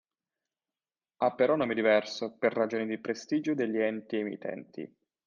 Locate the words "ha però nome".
1.17-1.75